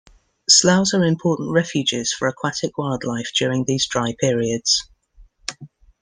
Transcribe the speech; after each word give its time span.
Sloughs 0.49 0.95
are 0.95 1.03
important 1.05 1.51
refuges 1.51 2.11
for 2.11 2.27
aquatic 2.27 2.75
wildlife 2.75 3.31
during 3.37 3.65
these 3.65 3.85
dry 3.85 4.15
periods. 4.19 4.89